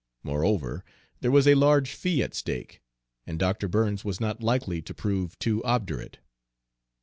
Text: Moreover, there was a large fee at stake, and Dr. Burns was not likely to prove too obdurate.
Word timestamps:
Moreover, 0.23 0.83
there 1.19 1.29
was 1.29 1.47
a 1.47 1.53
large 1.53 1.91
fee 1.93 2.23
at 2.23 2.33
stake, 2.33 2.81
and 3.27 3.37
Dr. 3.37 3.67
Burns 3.67 4.03
was 4.03 4.19
not 4.19 4.41
likely 4.41 4.81
to 4.81 4.95
prove 4.95 5.37
too 5.37 5.63
obdurate. 5.63 6.17